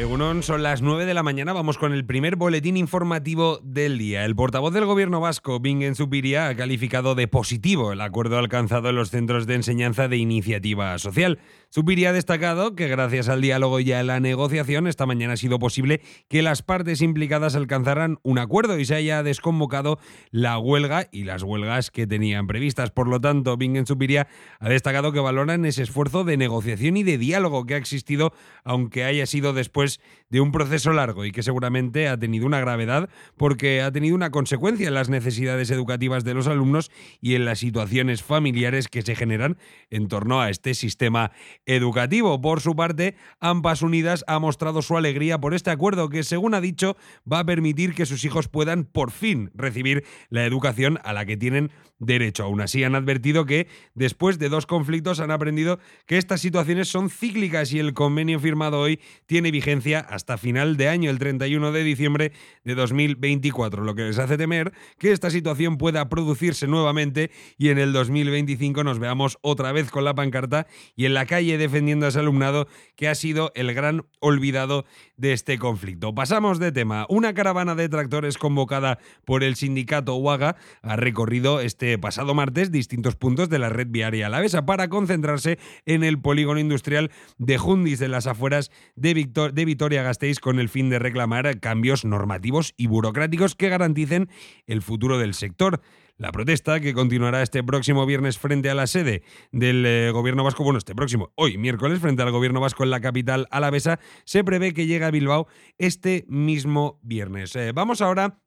[0.00, 4.24] Egunon, son las 9 de la mañana, vamos con el primer boletín informativo del día.
[4.24, 8.96] El portavoz del gobierno vasco, Bingen Zupiria, ha calificado de positivo el acuerdo alcanzado en
[8.96, 11.38] los centros de enseñanza de iniciativa social.
[11.70, 15.58] Zupiria ha destacado que gracias al diálogo y a la negociación esta mañana ha sido
[15.58, 19.98] posible que las partes implicadas alcanzaran un acuerdo y se haya desconvocado
[20.30, 22.90] la huelga y las huelgas que tenían previstas.
[22.90, 24.28] Por lo tanto, Bingen Zupiria
[24.60, 28.32] ha destacado que valoran ese esfuerzo de negociación y de diálogo que ha existido,
[28.64, 29.89] aunque haya sido después
[30.28, 34.30] de un proceso largo y que seguramente ha tenido una gravedad porque ha tenido una
[34.30, 36.90] consecuencia en las necesidades educativas de los alumnos
[37.20, 39.58] y en las situaciones familiares que se generan
[39.90, 41.32] en torno a este sistema
[41.66, 42.40] educativo.
[42.40, 46.60] Por su parte, Ampas Unidas ha mostrado su alegría por este acuerdo que, según ha
[46.60, 46.96] dicho,
[47.30, 51.36] va a permitir que sus hijos puedan por fin recibir la educación a la que
[51.36, 52.44] tienen derecho.
[52.44, 57.10] Aún así, han advertido que después de dos conflictos han aprendido que estas situaciones son
[57.10, 61.82] cíclicas y el convenio firmado hoy tiene vigencia hasta final de año, el 31 de
[61.82, 62.32] diciembre
[62.64, 67.78] de 2024, lo que les hace temer que esta situación pueda producirse nuevamente y en
[67.78, 72.10] el 2025 nos veamos otra vez con la pancarta y en la calle defendiendo a
[72.10, 74.84] ese alumnado que ha sido el gran olvidado
[75.16, 76.14] de este conflicto.
[76.14, 77.06] Pasamos de tema.
[77.08, 83.16] Una caravana de tractores convocada por el sindicato UAGA ha recorrido este pasado martes distintos
[83.16, 88.08] puntos de la red viaria alavesa para concentrarse en el polígono industrial de Jundis de
[88.08, 89.12] las afueras de,
[89.60, 94.30] de Vitoria-Gasteiz con el fin de reclamar cambios normativos y burocráticos que garanticen
[94.66, 95.82] el futuro del sector.
[96.16, 99.22] La protesta, que continuará este próximo viernes frente a la sede
[99.52, 103.02] del eh, Gobierno Vasco, bueno, este próximo, hoy miércoles, frente al Gobierno Vasco en la
[103.02, 107.54] capital alavesa, se prevé que llegue a Bilbao este mismo viernes.
[107.54, 108.40] Eh, vamos ahora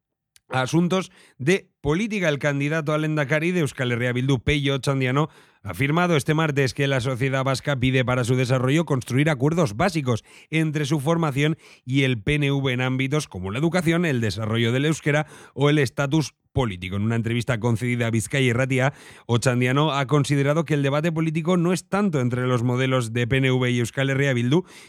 [0.50, 2.28] a asuntos de política.
[2.28, 6.88] El candidato al Endacari de Euskal Herria Bildu, Peyo Chandiano, ha afirmado este martes que
[6.88, 12.22] la sociedad vasca pide para su desarrollo construir acuerdos básicos entre su formación y el
[12.22, 16.96] PNV en ámbitos como la educación, el desarrollo del euskera o el estatus político.
[16.96, 18.79] En una entrevista concedida a Vizcaya y
[19.25, 23.69] Ochandiano ha considerado que el debate político no es tanto entre los modelos de PNV
[23.69, 24.34] y Euskal Herria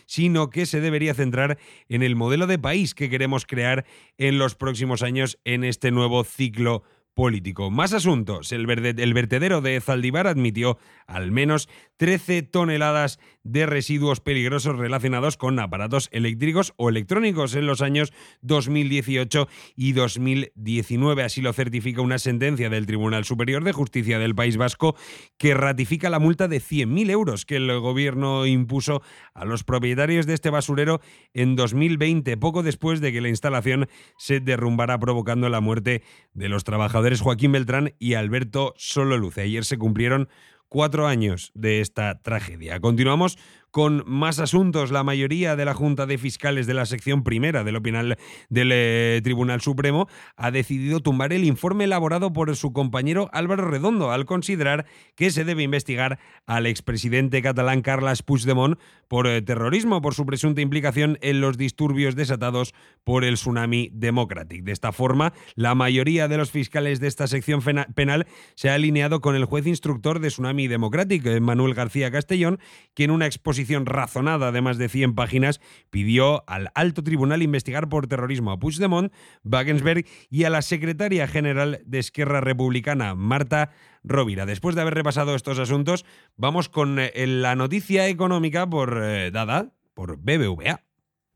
[0.06, 1.58] sino que se debería centrar
[1.88, 3.86] en el modelo de país que queremos crear
[4.18, 6.82] en los próximos años en este nuevo ciclo
[7.14, 7.70] político.
[7.70, 8.52] Más asuntos.
[8.52, 16.08] El, vertedero de Zaldívar admitió al menos 13 toneladas de residuos peligrosos relacionados con aparatos
[16.12, 21.22] eléctricos o electrónicos en los años 2018 y 2019.
[21.22, 24.96] Así lo certifica una sentencia del Tribunal Superior de Justicia del País Vasco
[25.36, 29.02] que ratifica la multa de 100.000 euros que el gobierno impuso
[29.34, 31.00] a los propietarios de este basurero
[31.34, 36.02] en 2020, poco después de que la instalación se derrumbara provocando la muerte
[36.32, 39.42] de los trabajadores Joaquín Beltrán y Alberto Sololuce.
[39.42, 40.28] Ayer se cumplieron
[40.68, 42.80] cuatro años de esta tragedia.
[42.80, 43.38] Continuamos
[43.74, 44.92] con más asuntos.
[44.92, 48.16] La mayoría de la Junta de Fiscales de la sección primera del, opinal,
[48.48, 54.12] del eh, Tribunal Supremo ha decidido tumbar el informe elaborado por su compañero Álvaro Redondo
[54.12, 54.86] al considerar
[55.16, 60.60] que se debe investigar al expresidente catalán Carles Puigdemont por eh, terrorismo, por su presunta
[60.60, 64.62] implicación en los disturbios desatados por el tsunami Democratic.
[64.62, 67.60] De esta forma, la mayoría de los fiscales de esta sección
[67.96, 72.60] penal se ha alineado con el juez instructor de Tsunami Democratic, Manuel García Castellón,
[72.94, 75.60] que en una exposición razonada de más de 100 páginas
[75.90, 79.12] pidió al alto tribunal investigar por terrorismo a Puigdemont,
[79.44, 83.70] Wagensberg y a la secretaria general de Esquerra Republicana, Marta
[84.02, 84.46] Rovira.
[84.46, 86.04] Después de haber repasado estos asuntos,
[86.36, 90.82] vamos con eh, la noticia económica por eh, dada por BBVA.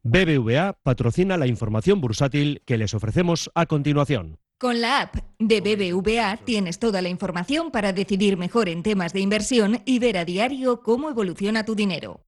[0.02, 4.38] BBVA patrocina la información bursátil que les ofrecemos a continuación.
[4.60, 9.20] Con la app de BBVA tienes toda la información para decidir mejor en temas de
[9.20, 12.27] inversión y ver a diario cómo evoluciona tu dinero.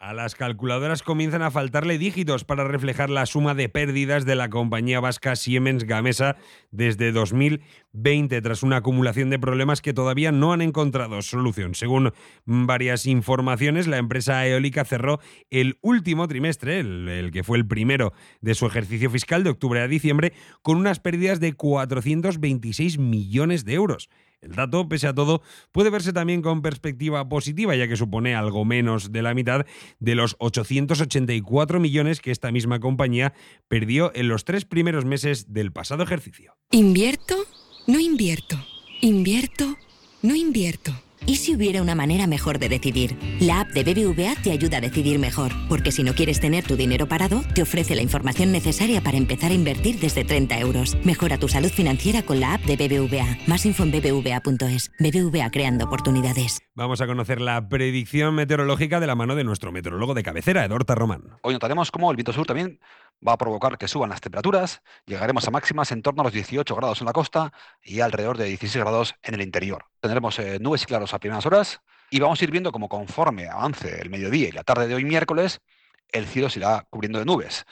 [0.00, 4.48] A las calculadoras comienzan a faltarle dígitos para reflejar la suma de pérdidas de la
[4.48, 6.36] compañía vasca Siemens Gamesa
[6.70, 11.74] desde 2020, tras una acumulación de problemas que todavía no han encontrado solución.
[11.74, 12.12] Según
[12.44, 15.18] varias informaciones, la empresa eólica cerró
[15.50, 19.88] el último trimestre, el, que fue el primero de su ejercicio fiscal de octubre a
[19.88, 24.08] diciembre, con unas pérdidas de 426 millones de euros.
[24.40, 25.42] El dato, pese a todo,
[25.72, 29.66] puede verse también con perspectiva positiva, ya que supone algo menos de la mitad
[29.98, 33.34] de los 884 millones que esta misma compañía
[33.66, 36.56] perdió en los tres primeros meses del pasado ejercicio.
[36.70, 37.34] ¿Invierto?
[37.86, 38.56] No invierto.
[39.00, 39.76] ¿Invierto?
[40.22, 40.92] No invierto.
[41.28, 43.14] ¿Y si hubiera una manera mejor de decidir?
[43.38, 46.74] La app de BBVA te ayuda a decidir mejor, porque si no quieres tener tu
[46.74, 50.96] dinero parado, te ofrece la información necesaria para empezar a invertir desde 30 euros.
[51.04, 53.36] Mejora tu salud financiera con la app de BBVA.
[53.46, 54.90] Más info en bbva.es.
[54.98, 56.60] BBVA creando oportunidades.
[56.74, 60.94] Vamos a conocer la predicción meteorológica de la mano de nuestro meteorólogo de cabecera, Edorta
[60.94, 61.24] Román.
[61.42, 62.80] Hoy notaremos cómo el viento sur también
[63.26, 64.82] va a provocar que suban las temperaturas.
[65.06, 68.44] Llegaremos a máximas en torno a los 18 grados en la costa y alrededor de
[68.46, 69.84] 16 grados en el interior.
[70.00, 71.80] Tendremos eh, nubes y claros a primeras horas
[72.10, 75.04] y vamos a ir viendo cómo conforme avance el mediodía y la tarde de hoy
[75.04, 75.60] miércoles,
[76.10, 77.66] el cielo se irá cubriendo de nubes.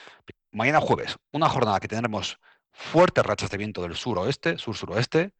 [0.51, 2.39] Mañana jueves, una jornada que tendremos
[2.73, 5.33] fuertes rachas de viento del sur-oeste, sur-suroeste.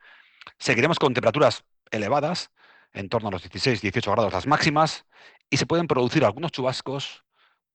[0.59, 2.51] Seguiremos con temperaturas elevadas,
[2.93, 5.05] en torno a los 16-18 grados las máximas,
[5.51, 7.26] y se pueden producir algunos chubascos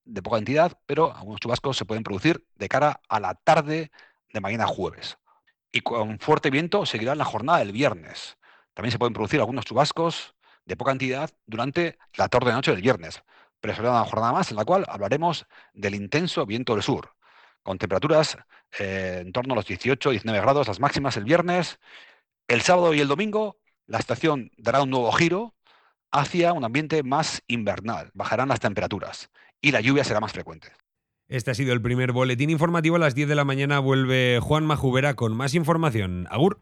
[0.06, 3.92] de poca entidad, pero algunos chubascos se pueden producir de cara a la tarde
[4.34, 5.18] de mañana jueves.
[5.72, 8.38] Y con fuerte viento seguirá la jornada del viernes.
[8.74, 12.82] También se pueden producir algunos chubascos de poca entidad durante la tarde de noche del
[12.82, 13.24] viernes.
[13.60, 17.16] Pero será una jornada más en la cual hablaremos del intenso viento del sur,
[17.64, 18.38] con temperaturas
[18.80, 21.80] eh, en torno a los 18-19 grados las máximas el viernes.
[22.48, 25.56] El sábado y el domingo la estación dará un nuevo giro
[26.12, 28.12] hacia un ambiente más invernal.
[28.14, 29.30] Bajarán las temperaturas
[29.62, 30.70] y la lluvia será más frecuente.
[31.28, 32.98] Este ha sido el primer boletín informativo.
[32.98, 36.28] A las 10 de la mañana vuelve Juan Majubera con más información.
[36.30, 36.62] Agur.